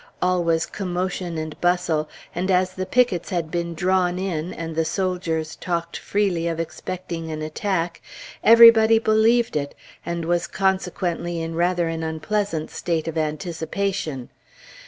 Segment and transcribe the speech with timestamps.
[0.19, 4.83] All was commotion and bustle; and as the pickets had been drawn in, and the
[4.83, 8.01] soldiers talked freely of expecting an attack,
[8.43, 14.29] everybody believed it, and was consequently in rather an unpleasant state of anticipation.